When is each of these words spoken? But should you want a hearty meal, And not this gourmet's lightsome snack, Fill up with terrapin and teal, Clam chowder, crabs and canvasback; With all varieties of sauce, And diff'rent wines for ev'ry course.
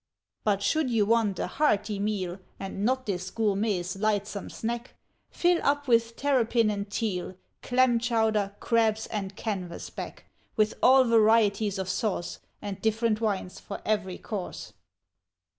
But 0.43 0.63
should 0.63 0.89
you 0.89 1.05
want 1.05 1.37
a 1.37 1.45
hearty 1.45 1.99
meal, 1.99 2.39
And 2.59 2.83
not 2.83 3.05
this 3.05 3.29
gourmet's 3.29 3.95
lightsome 3.95 4.49
snack, 4.49 4.95
Fill 5.29 5.59
up 5.61 5.87
with 5.87 6.15
terrapin 6.15 6.71
and 6.71 6.89
teal, 6.89 7.35
Clam 7.61 7.99
chowder, 7.99 8.55
crabs 8.59 9.05
and 9.05 9.35
canvasback; 9.35 10.23
With 10.55 10.73
all 10.81 11.03
varieties 11.03 11.77
of 11.77 11.87
sauce, 11.87 12.39
And 12.63 12.81
diff'rent 12.81 13.21
wines 13.21 13.59
for 13.59 13.79
ev'ry 13.85 14.17
course. 14.17 14.73